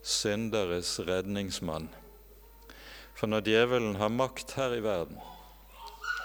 [0.00, 1.90] synderes redningsmann.
[3.12, 5.20] For når djevelen har makt her i verden,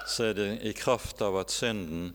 [0.08, 2.14] så er det i kraft av at synden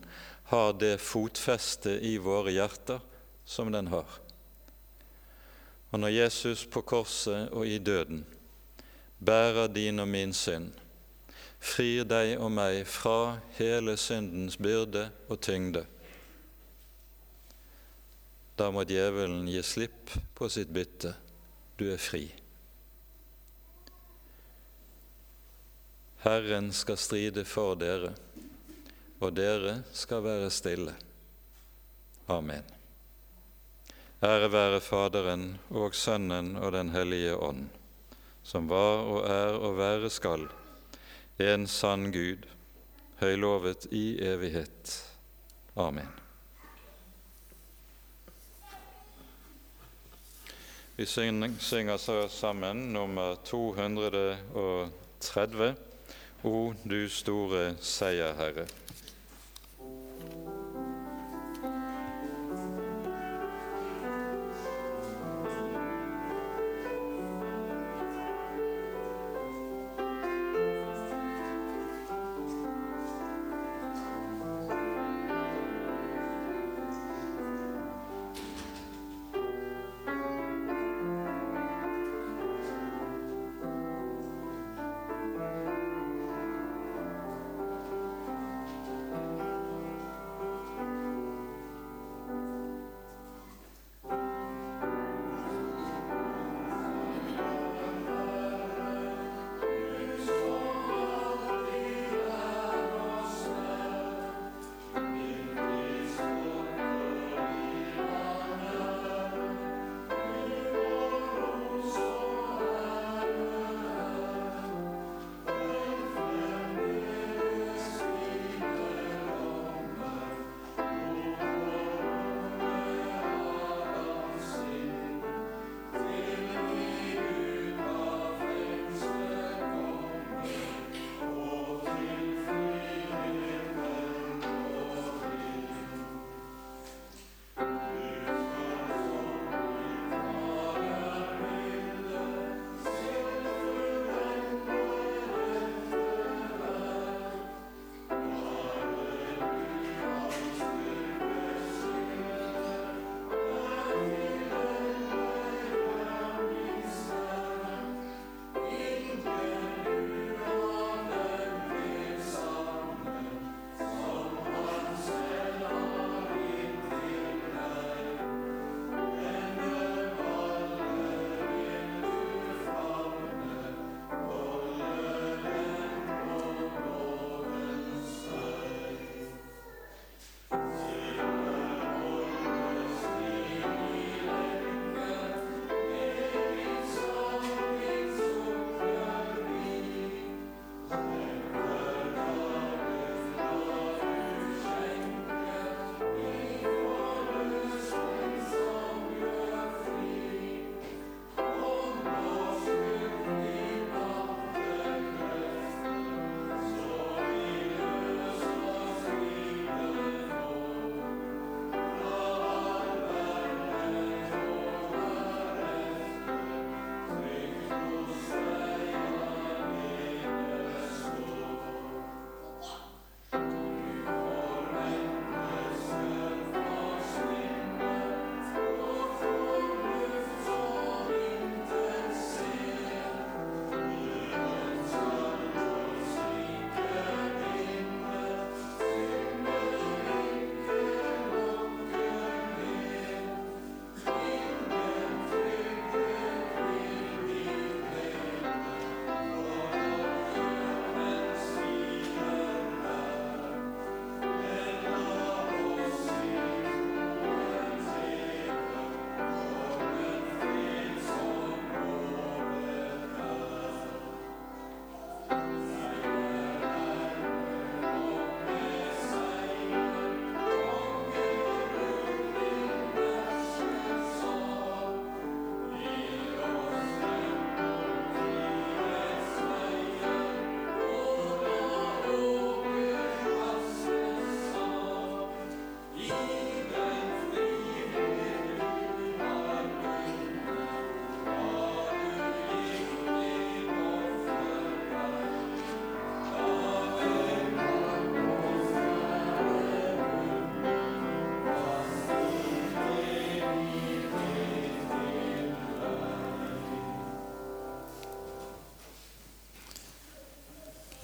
[0.48, 3.04] har det fotfestet i våre hjerter
[3.44, 4.23] som den har.
[5.94, 8.24] Og når Jesus på korset og i døden
[9.22, 10.72] bærer din og min synd,
[11.62, 15.84] frir deg og meg fra hele syndens byrde og tyngde.
[18.58, 21.14] Da må djevelen gi slipp på sitt bytte.
[21.78, 22.26] Du er fri.
[26.26, 28.16] Herren skal stride for dere,
[29.22, 30.94] og dere skal være stille.
[32.26, 32.74] Amen.
[34.24, 37.66] Ære være Faderen og Sønnen og Den hellige ånd
[38.44, 40.48] som var og er og være skal,
[41.40, 42.38] en sann Gud,
[43.20, 45.10] høylovet i evighet.
[45.76, 46.08] Amen.
[50.96, 55.74] Vi synger så sammen nummer 230,
[56.44, 58.66] O du store seierherre.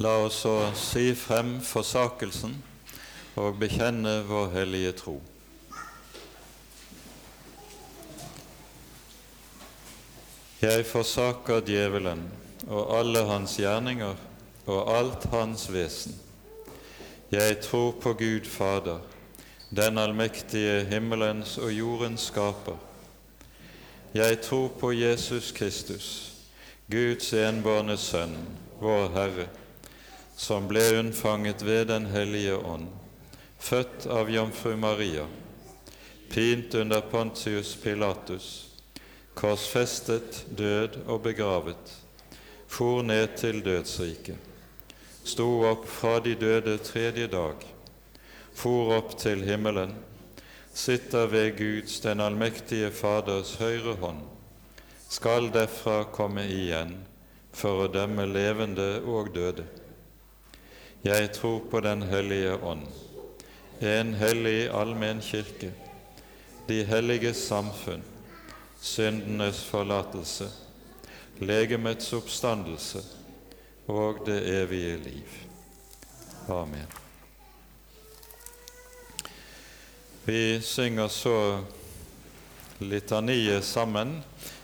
[0.00, 2.54] La oss så si frem forsakelsen
[3.36, 5.18] og bekjenne vår hellige tro.
[10.62, 12.24] Jeg forsaker djevelen
[12.70, 14.16] og alle hans gjerninger
[14.72, 16.16] og alt hans vesen.
[17.28, 19.04] Jeg tror på Gud Fader,
[19.68, 22.80] den allmektige himmelens og jordens skaper.
[24.16, 26.12] Jeg tror på Jesus Kristus,
[26.88, 28.38] Guds enbårne Sønn,
[28.80, 29.52] vår Herre
[30.40, 32.87] som ble unnfanget ved Den hellige ånd,
[33.59, 35.26] født av jomfru Maria,
[36.33, 38.46] pint under Pontius Pilatus,
[39.37, 41.93] korsfestet, død og begravet,
[42.66, 44.38] for ned til dødsriket,
[45.28, 47.66] sto opp fra de døde tredje dag,
[48.57, 49.93] for opp til himmelen,
[50.72, 54.24] sitter ved Guds, den allmektige Faders høyre hånd,
[55.05, 56.97] skal derfra komme igjen
[57.53, 59.68] for å dømme levende og døde.
[61.05, 62.82] Jeg tror på Den hellige ånd,
[63.80, 65.70] en hellig allmenn kirke,
[66.68, 68.03] de helliges samfunn,
[68.80, 70.51] syndenes forlatelse,
[71.40, 73.01] legemets oppstandelse
[73.88, 75.38] og det evige liv.
[76.53, 76.92] Amen.
[80.24, 81.64] Vi synger så
[82.78, 84.18] litaniet sammen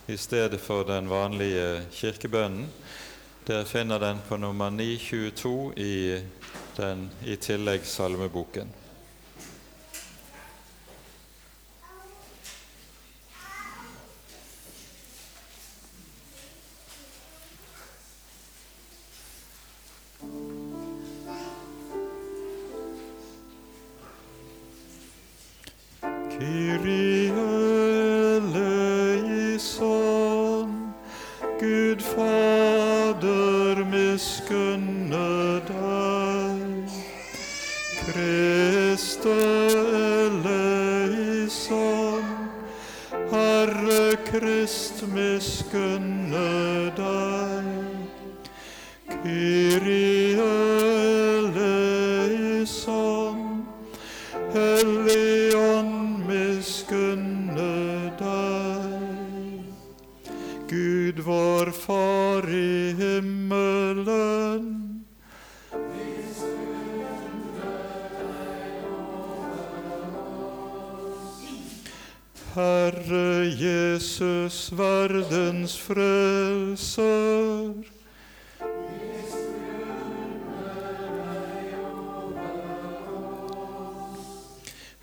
[0.07, 2.69] i stedet for den vanlige kirkebønnen.
[3.47, 6.23] Dere finner den på nummer 922 i,
[7.25, 8.73] i tilleggssalmeboken.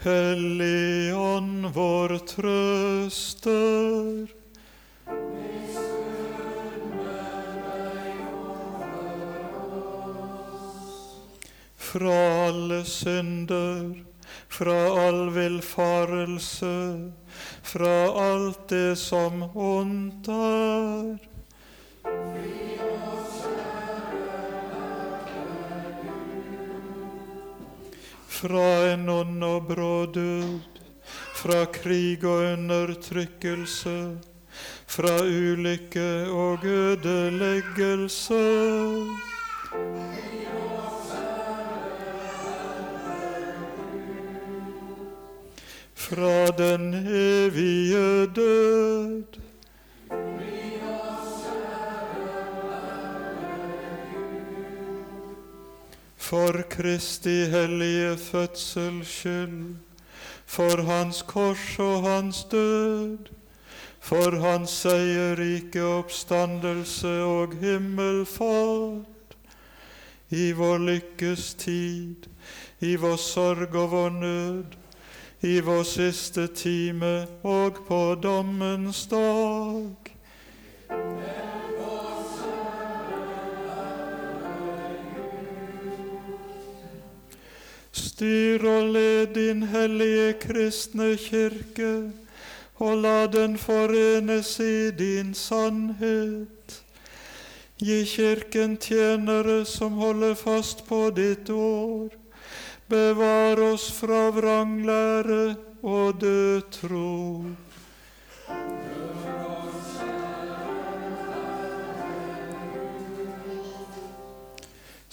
[0.03, 4.27] Hellig Ånd, vår trøster.
[11.77, 14.03] Fra alle synder,
[14.51, 16.75] fra all villfarelse,
[17.63, 17.97] fra
[18.27, 21.32] alt det som ondt er
[28.33, 30.59] fra en ånd og brå død,
[31.37, 34.17] fra krig og undertrykkelse,
[34.87, 38.41] fra ulykke og ødeleggelse.
[45.95, 49.42] Fra den evige død.
[56.33, 59.75] For Kristi hellige fødsels skyld,
[60.45, 63.17] for Hans kors og Hans død,
[63.99, 69.37] for Hans seierrike oppstandelse og himmelfart,
[70.29, 72.25] i vår lykkes tid,
[72.79, 74.63] i vår sorg og vår nød,
[75.41, 80.13] i vår siste time og på dommens dag.
[87.93, 92.11] Styr og led din hellige kristne kirke,
[92.81, 96.81] og la den forenes i din sannhet.
[97.77, 102.15] Gi Kirken tjenere som holder fast på ditt ord.
[102.89, 107.43] Bevar oss fra vranglære og død tro.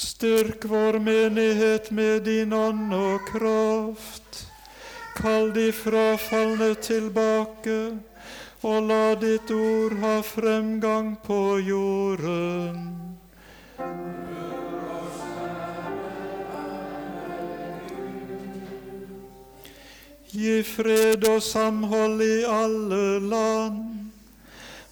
[0.00, 4.46] Styrk vår menighet med din ånd og kraft.
[5.12, 7.98] Kall de frafalne tilbake,
[8.64, 12.80] og la ditt ord ha fremgang på jorden.
[20.32, 23.84] Gi fred og samhold i alle land.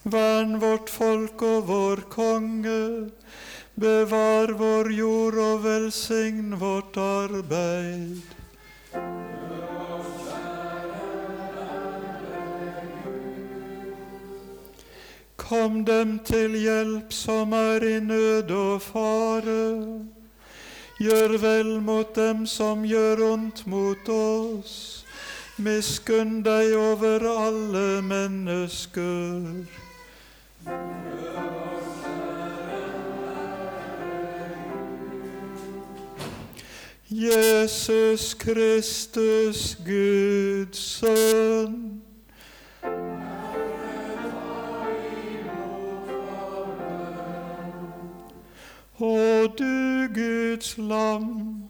[0.05, 2.83] Vern vårt folk og vår konge.
[3.79, 8.19] Bevar vår jord og velsign vårt arbeid.
[15.37, 19.63] Kom dem til hjelp som er i nød og fare.
[20.99, 25.05] Gjør vel mot dem som gjør ondt mot oss.
[25.63, 29.69] Miskunn deg over alle mennesker.
[37.11, 42.03] Jesus Kristus, Guds sønn.
[48.99, 51.63] Og du, Guds lam,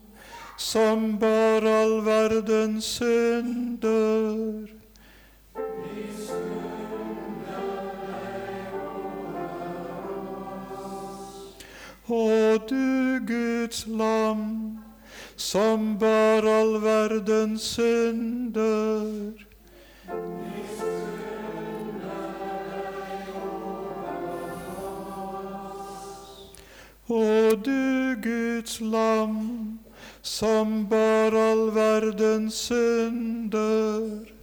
[0.56, 4.66] som bar all verdens synder.
[12.08, 14.77] Og du, Guds lam,
[15.38, 19.32] som all verdens synder.
[27.08, 29.78] Og du, Guds lam,
[30.22, 34.37] som all verdens synder.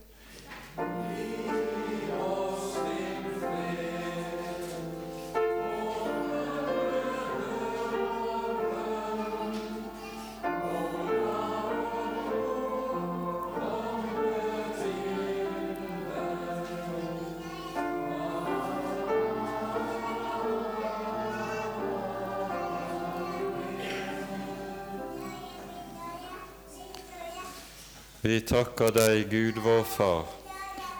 [28.25, 30.23] Vi takker deg, Gud vår Far,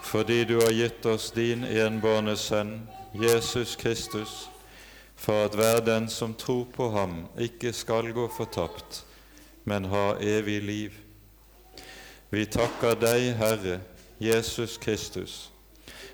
[0.06, 2.84] fordi du har gitt oss din enbårne Sønn,
[3.18, 4.34] Jesus Kristus,
[5.18, 9.00] for at hver den som tror på ham, ikke skal gå fortapt,
[9.64, 11.00] men ha evig liv.
[12.30, 13.80] Vi takker deg, Herre
[14.22, 15.50] Jesus Kristus,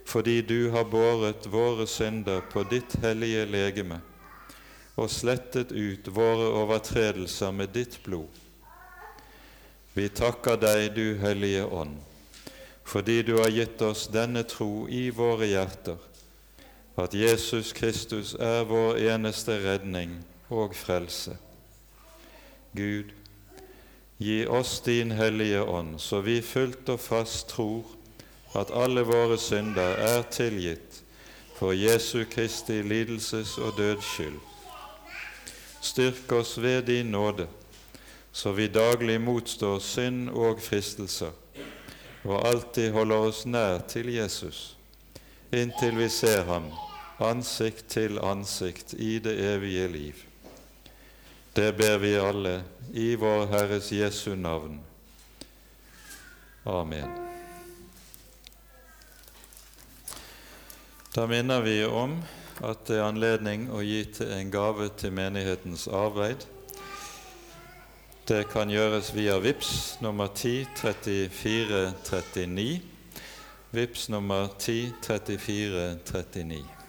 [0.08, 4.00] fordi du har båret våre synder på ditt hellige legeme
[4.96, 8.32] og slettet ut våre overtredelser med ditt blod.
[9.94, 11.98] Vi takker deg, du Hellige Ånd,
[12.88, 15.98] fordi du har gitt oss denne tro i våre hjerter,
[16.96, 20.14] at Jesus Kristus er vår eneste redning
[20.48, 21.36] og frelse.
[22.72, 23.12] Gud,
[24.16, 27.84] gi oss din Hellige Ånd, så vi fullt og fast tror
[28.56, 31.02] at alle våre synder er tilgitt
[31.60, 34.40] for Jesu Kristi lidelses og døds skyld.
[35.84, 37.52] Styrk oss ved din nåde
[38.32, 41.34] så vi daglig motstår synd og fristelser,
[42.24, 44.76] og alltid holder oss nær til Jesus,
[45.52, 46.72] inntil vi ser ham
[47.22, 50.22] ansikt til ansikt i det evige liv.
[51.54, 52.62] Det ber vi alle
[52.94, 54.80] i vår Herres Jesu navn.
[56.64, 57.10] Amen.
[61.16, 62.22] Da minner vi om
[62.64, 66.46] at det er anledning å gi til en gave til menighetens arbeid.
[68.32, 72.82] Det kan gjøres via VIPS nummer 103439.
[73.72, 76.64] VIPS nummer 103439.
[76.64, 76.81] La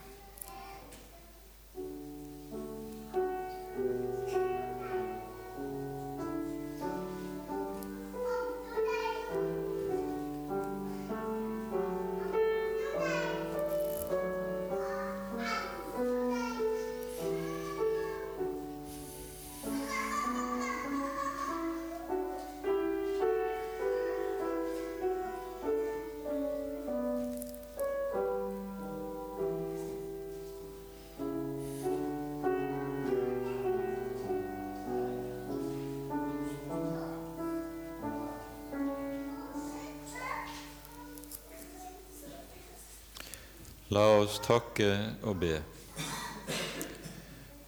[44.33, 44.89] oss takke
[45.29, 45.59] og be.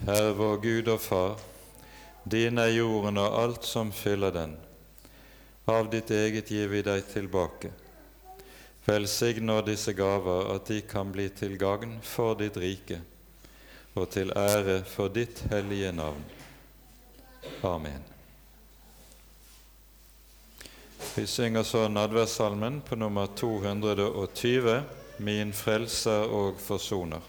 [0.05, 1.35] Herre vår Gud og Far,
[2.25, 4.55] din er jorden og alt som fyller den.
[5.69, 7.73] Av ditt eget gir vi deg tilbake.
[8.85, 13.01] Velsign nå disse gaver, at de kan bli til gagn for ditt rike
[13.95, 16.25] og til ære for ditt hellige navn.
[17.63, 18.03] Amen.
[21.15, 27.21] Vi synger så nadværssalmen på nummer 220 min frelser og forsoner.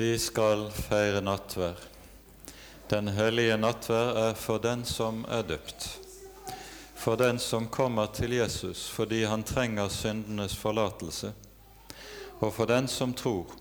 [0.00, 1.76] Vi skal feire nattvær.
[2.88, 5.84] Den hellige nattvær er for den som er døpt,
[6.96, 11.34] for den som kommer til Jesus fordi han trenger syndenes forlatelse,
[12.40, 13.52] og for den som tror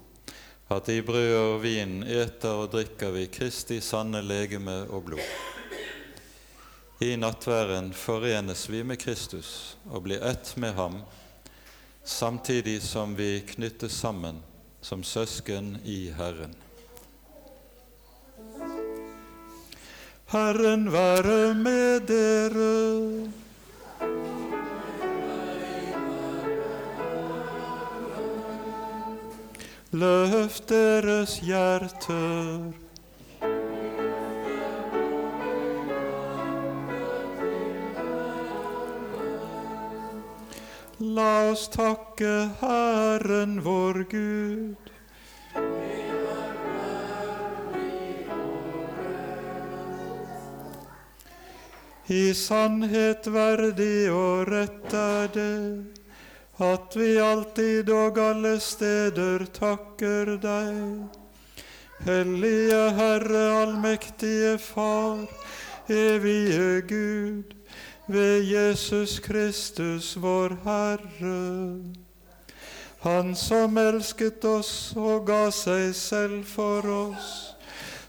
[0.71, 5.25] at i brød og vin eter og drikker vi Kristi sanne legeme og blod.
[7.03, 11.01] I nattværen forenes vi med Kristus og blir ett med ham,
[12.03, 14.39] samtidig som vi knyttes sammen
[14.81, 16.55] som søsken i Herren.
[20.29, 23.31] Herren være med dere.
[29.91, 32.88] Løft deres hjerter.
[41.01, 44.89] La oss takke Herren vår Gud.
[52.07, 55.55] I sannhet verdig og rett er det
[56.67, 61.23] at vi alltid og alle steder takker deg.
[62.03, 65.23] Hellige Herre, allmektige Far,
[65.87, 67.55] evige Gud,
[68.09, 71.83] ved Jesus Kristus, vår Herre.
[72.99, 77.53] Han som elsket oss og ga seg selv for oss,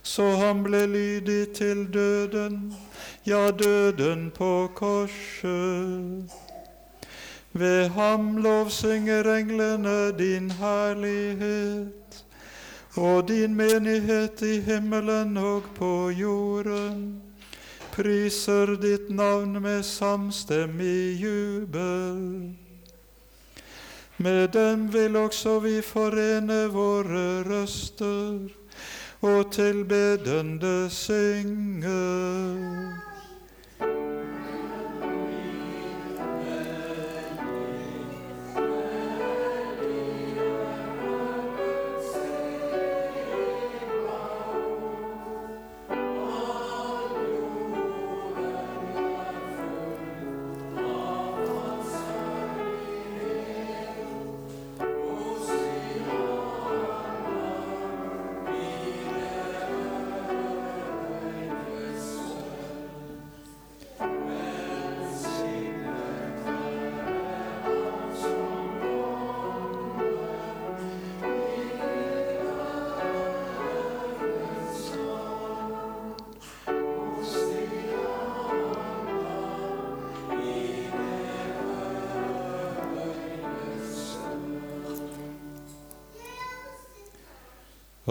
[0.03, 2.73] så han ble lydig til døden,
[3.29, 6.33] ja, døden på korset.
[7.53, 12.23] Ved ham lovsynger englene din herlighet,
[12.97, 17.30] og din menighet i himmelen og på jorden
[17.91, 22.55] priser ditt navn med samstemmig jubel.
[24.17, 28.49] Med dem vil også vi forene våre røster
[29.21, 31.99] og tilbedende synge.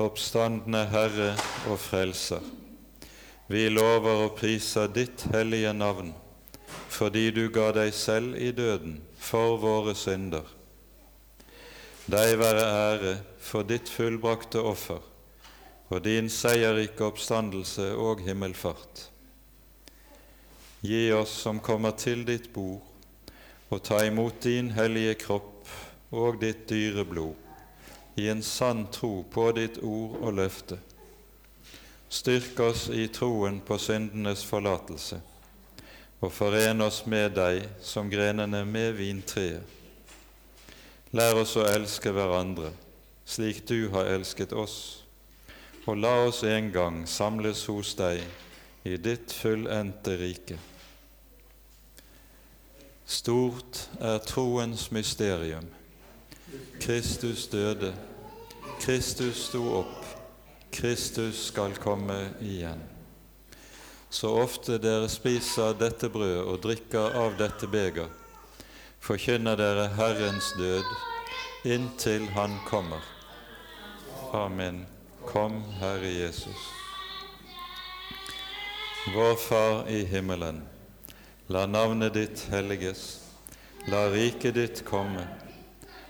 [0.01, 1.35] Oppstandende Herre
[1.69, 2.41] og Frelser,
[3.53, 6.15] vi lover og priser ditt hellige navn,
[6.89, 10.47] fordi du ga deg selv i døden for våre synder.
[12.09, 13.13] Deg være ære
[13.45, 15.05] for ditt fullbrakte offer
[15.91, 19.05] og din seierrike oppstandelse og himmelfart.
[20.81, 22.81] Gi oss som kommer til ditt bord,
[23.69, 25.69] og ta imot din hellige kropp
[26.17, 27.50] og ditt dyre blod
[28.17, 30.79] i en sann tro på ditt ord og løfte.
[32.11, 35.21] Styrk oss i troen på syndenes forlatelse,
[36.21, 39.63] og foren oss med deg som grenene med vintreet.
[41.15, 42.71] Lær oss å elske hverandre
[43.31, 45.05] slik du har elsket oss,
[45.87, 48.25] og la oss en gang samles hos deg
[48.87, 50.59] i ditt fullendte rike.
[53.07, 55.69] Stort er troens mysterium.
[56.81, 57.93] Kristus døde,
[58.81, 60.07] Kristus sto opp,
[60.73, 62.81] Kristus skal komme igjen.
[64.11, 68.09] Så ofte dere spiser dette brød og drikker av dette beger,
[69.01, 70.85] forkynner dere Herrens død
[71.65, 73.05] inntil Han kommer.
[74.33, 74.87] Amen.
[75.27, 76.57] Kom, Herre Jesus.
[79.15, 80.63] Vår Far i himmelen.
[81.47, 83.21] La navnet ditt helliges.
[83.89, 85.27] La riket ditt komme.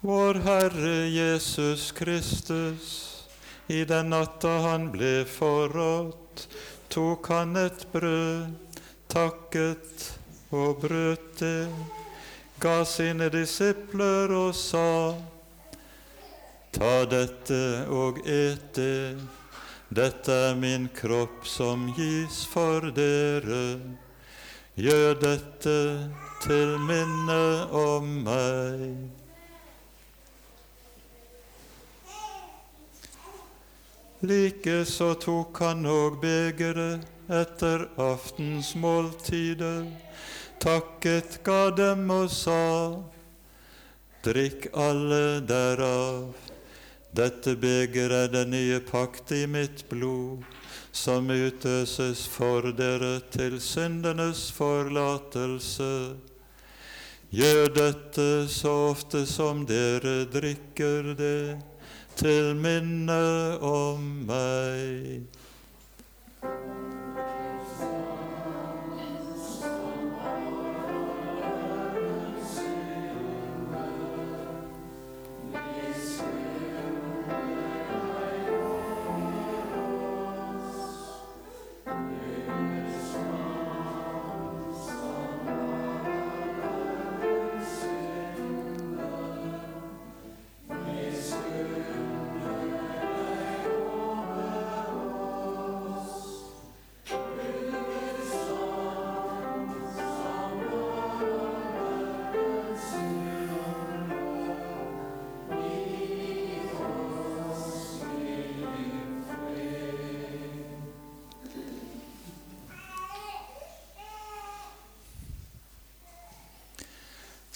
[0.00, 3.14] Vår Herre Jesus Kristus,
[3.66, 6.44] i den natta han ble forrådt,
[6.88, 8.78] tok han et brød,
[9.10, 10.06] takket
[10.54, 11.66] og brøt det,
[12.62, 15.18] ga sine disipler og sa:"
[16.72, 19.18] Ta dette og et det,
[19.90, 23.80] dette er min kropp som gis for dere.
[24.76, 25.78] Gjør dette
[26.46, 29.26] til minne om meg.
[34.20, 39.86] Likeså tok han òg begeret etter aftensmåltidet,
[40.58, 42.98] takket ga dem og sa:"
[44.26, 46.34] Drikk alle derav.
[47.14, 50.42] Dette begeret er den nye pakt i mitt blod,
[50.90, 56.16] som utøses for dere til syndenes forlatelse.
[57.30, 61.62] Gjør dette så ofte som dere drikker det,
[62.18, 63.22] til minne
[63.62, 65.22] om meg.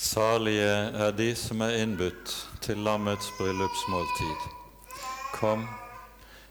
[0.02, 4.48] Salige er de som er innbudt til lammets bryllupsmåltid.
[5.32, 5.62] Kom,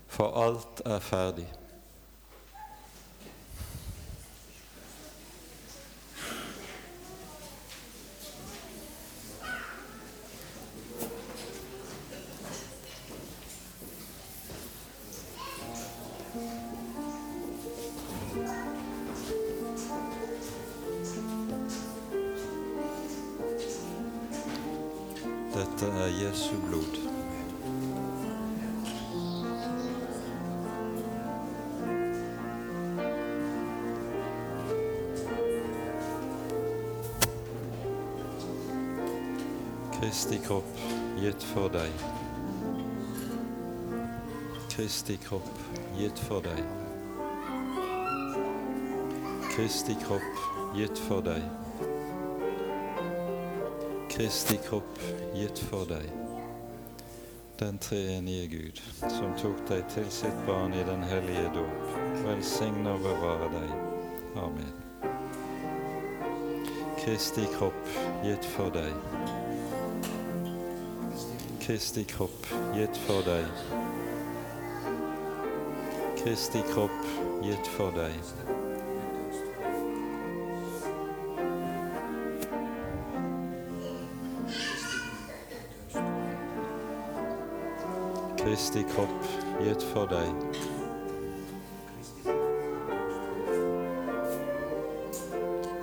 [0.08, 1.47] for alt er ferdig.
[45.02, 45.60] Kristi kropp
[45.97, 46.60] gitt for deg.
[49.49, 51.41] Kristi kropp gitt for deg.
[54.14, 55.02] Kristi kropp
[55.34, 56.06] gitt for deg.
[57.58, 63.02] Den treenige Gud, som tok deg til sitt barn i den hellige dåp, velsigne og
[63.02, 63.74] bevare deg.
[64.38, 64.76] Amen.
[67.02, 68.93] Kristi kropp gitt for deg.
[71.66, 73.49] Kristi kropp gitt for deg.
[76.24, 76.91] Christi Kopf,
[77.41, 78.11] jetzt vor dir.
[88.38, 89.09] Christi Kopf,
[89.65, 90.36] jetzt vor dir.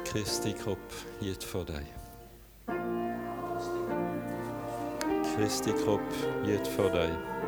[0.04, 1.82] Christi Kopf, jetzt vor dir.
[5.34, 6.14] Christi Kopf,
[6.44, 7.38] jetzt vor dir.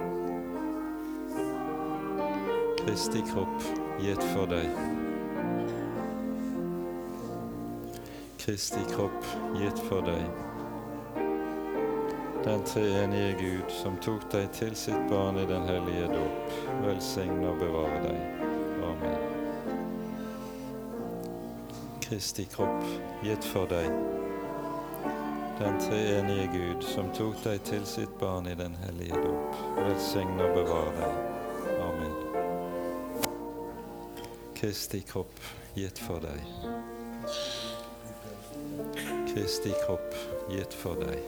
[2.91, 3.62] Kristi kropp
[4.01, 4.66] gitt for deg.
[8.38, 9.28] Kristi kropp
[9.61, 10.24] gitt for deg.
[12.43, 17.62] Den treenige Gud som tok deg til sitt barn i den hellige dåp, velsigne og
[17.62, 18.45] bevare deg.
[18.91, 19.22] Amen.
[22.09, 22.82] Kristi kropp
[23.22, 23.86] gitt for deg.
[25.62, 30.64] Den treenige Gud som tok deg til sitt barn i den hellige dåp, velsigne og
[30.64, 31.30] bevare deg.
[34.61, 35.41] Kristi kropp
[35.75, 36.41] gitt for deg.
[39.31, 40.13] Kristi kropp
[40.53, 41.23] gitt for deg.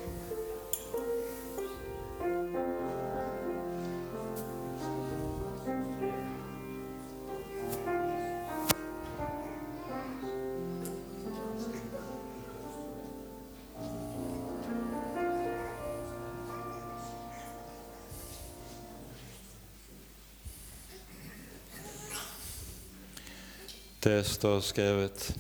[24.12, 25.34] Det står skrevet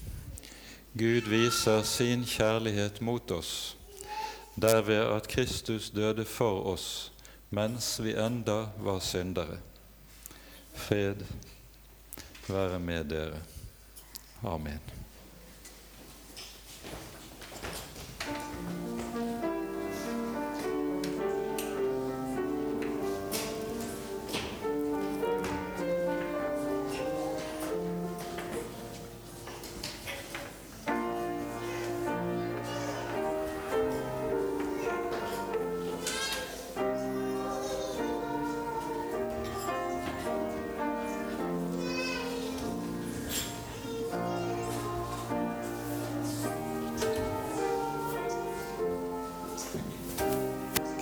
[0.92, 3.50] Gud viser sin kjærlighet mot oss
[4.54, 6.86] derved at Kristus døde for oss
[7.52, 9.58] mens vi enda var syndere.
[10.72, 11.20] Fred
[12.48, 13.44] være med dere.
[14.40, 15.01] Amen.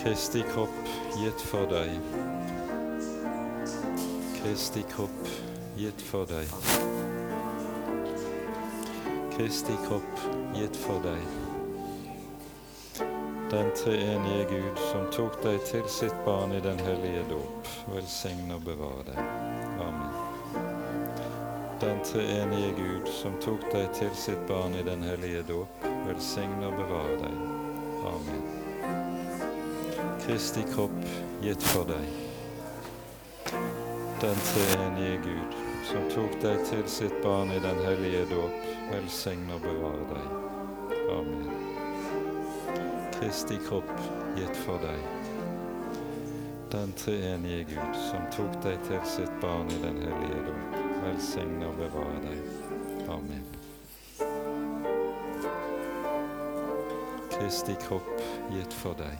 [0.02, 0.90] Kristi kropp
[1.20, 1.90] gitt for deg.
[4.40, 5.28] Kristi kropp
[5.76, 6.48] gitt for deg.
[9.36, 11.22] Kristi kropp gitt for deg.
[13.50, 18.66] Den treenige Gud som tok deg til sitt barn i den hellige dåp, velsigne og
[18.68, 19.22] bevare deg.
[19.84, 20.12] Amen.
[21.80, 26.78] Den treenige Gud som tok deg til sitt barn i den hellige dåp, velsigne og
[26.84, 27.59] bevare deg.
[28.04, 28.42] Amen.
[30.26, 31.04] Kristi kropp
[31.42, 32.06] gitt for deg.
[34.20, 38.56] Den treenige Gud, som tok deg til sitt barn i den hellige dåp,
[38.92, 40.26] velsigne og bevare deg.
[41.16, 41.50] Amen.
[43.18, 43.92] Kristi kropp
[44.36, 45.04] gitt for deg.
[46.72, 51.80] Den treenige Gud, som tok deg til sitt barn i den hellige dåp, velsigne og
[51.80, 52.59] bevare deg.
[57.50, 58.22] Kristi kropp
[58.52, 59.18] gitt for deg.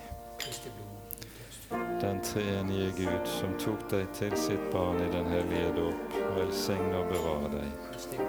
[2.01, 7.11] Den treenige Gud, som tok deg til sitt barn i den hellige dåp, velsigne og
[7.11, 7.66] bevare deg.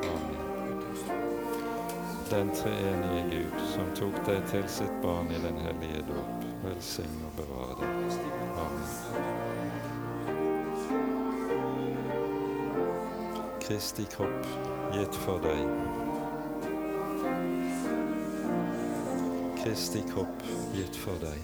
[0.10, 0.42] Amen.
[2.32, 7.34] Den treenige Gud, som tok deg til sitt barn i den hellige dåp, velsigne og
[7.44, 7.94] bevare deg.
[8.66, 8.90] Amen.
[13.70, 14.50] Kristi kropp
[14.98, 16.01] gitt for deg.
[19.72, 20.42] Kristi kropp
[20.76, 21.40] gitt for deg.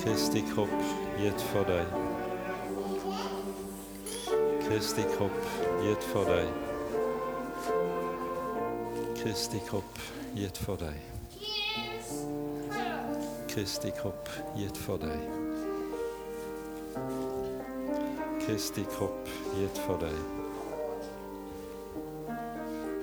[0.00, 0.72] Kristi kropp
[1.20, 1.84] gitt for deg.
[4.64, 5.36] Kristi kropp
[5.84, 6.48] gitt for deg.
[9.20, 10.00] Kristi kropp
[10.32, 10.96] gitt for deg.
[13.52, 15.28] Kristi kropp gitt for deg.
[18.46, 19.28] Kristi kropp
[19.60, 20.16] gitt for deg.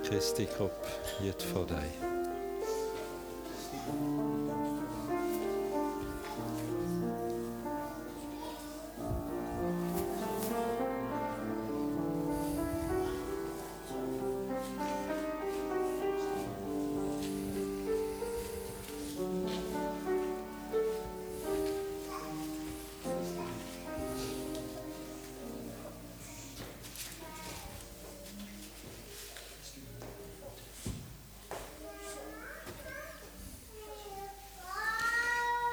[0.09, 0.89] Kristi kropp
[1.21, 2.10] gitt for deg.
[3.91, 4.50] Thank you.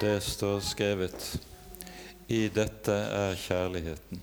[0.08, 1.40] Det står skrevet
[2.28, 4.22] I dette er kjærligheten.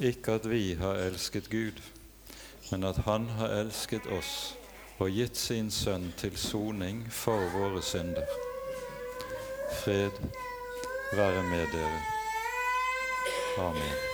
[0.00, 1.80] Ikke at vi har elsket Gud,
[2.68, 4.34] men at Han har elsket oss
[4.98, 8.28] og gitt sin Sønn til soning for våre synder.
[9.80, 10.20] Fred
[11.16, 12.06] være med dere.
[13.58, 14.09] Amen.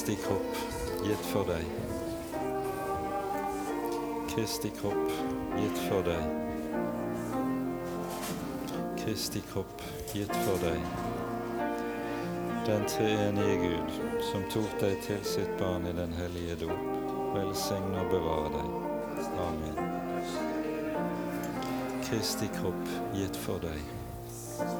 [0.00, 0.56] Kristi kropp
[1.04, 1.64] gitt for deg.
[4.30, 5.10] Kristi kropp
[5.58, 6.22] gitt for deg.
[9.02, 9.84] Kristi kropp
[10.14, 10.80] gitt for deg.
[12.64, 14.00] Den treenige Gud,
[14.32, 16.90] som tok deg til sitt barn i den hellige dop,
[17.36, 18.68] velsigne og bevare deg.
[19.50, 19.76] Amen.
[22.08, 23.99] Kristi kropp gitt for deg.